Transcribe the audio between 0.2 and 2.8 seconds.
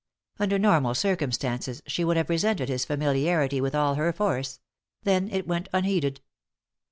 Under normal circum stances she would have resented